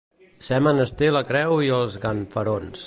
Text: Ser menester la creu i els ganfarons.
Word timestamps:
Ser 0.45 0.57
menester 0.67 1.11
la 1.17 1.23
creu 1.33 1.61
i 1.67 1.71
els 1.81 2.03
ganfarons. 2.07 2.79